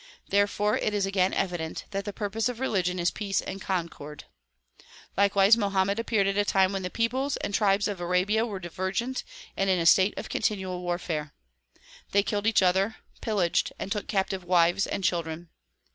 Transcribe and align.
Therefore 0.29 0.79
it 0.79 0.95
is 0.95 1.05
again 1.05 1.31
evident 1.31 1.85
that 1.91 2.05
the 2.05 2.11
purpose 2.11 2.49
of 2.49 2.59
religion 2.59 2.97
is 2.97 3.11
peace 3.11 3.39
and 3.39 3.61
concord. 3.61 4.23
Likewise 5.15 5.55
Mo 5.55 5.69
hammed 5.69 5.99
appeared 5.99 6.25
at 6.25 6.39
a 6.39 6.43
time 6.43 6.71
when 6.73 6.81
the 6.81 6.89
peoples 6.89 7.37
and 7.37 7.53
tribes 7.53 7.87
of 7.87 8.01
Arabia 8.01 8.43
were 8.43 8.57
divergent 8.59 9.23
and 9.55 9.69
in 9.69 9.77
a 9.77 9.85
state 9.85 10.15
of 10.17 10.27
continual 10.27 10.81
warfare. 10.81 11.35
They 12.13 12.23
killed 12.23 12.47
each 12.47 12.63
other, 12.63 12.95
pillaged, 13.21 13.73
and 13.77 13.91
took 13.91 14.07
captive 14.07 14.43
wives 14.43 14.87
and 14.87 15.03
children. 15.03 15.49